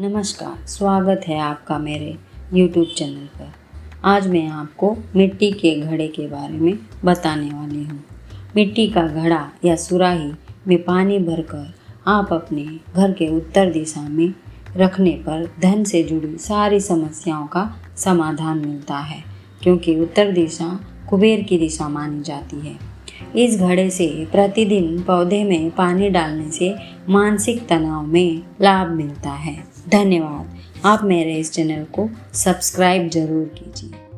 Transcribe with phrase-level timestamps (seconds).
[0.00, 2.16] नमस्कार, स्वागत है आपका मेरे
[2.54, 3.52] YouTube चैनल पर।
[4.04, 7.98] आज मैं आपको मिट्टी के घड़े के बारे में बताने वाली हूँ।
[8.56, 10.32] मिट्टी का घड़ा या सुराही
[10.68, 11.74] में पानी भरकर
[12.06, 12.64] आप अपने
[12.94, 14.32] घर के उत्तर दिशा में
[14.76, 19.22] रखने पर धन से जुड़ी सारी समस्याओं का समाधान मिलता है,
[19.62, 20.68] क्योंकि उत्तर दिशा
[21.10, 22.78] कुबेर की दिशा मानी जाती है।
[23.36, 26.74] इस घड़े से प्रतिदिन पौधे में पानी डालने से
[27.08, 30.56] मानसिक तनाव में लाभ मिलता है। धन्यवाद।
[30.86, 34.09] आप मेरे इस चैनल को सब्सक्राइब ज़रूर कीजिए।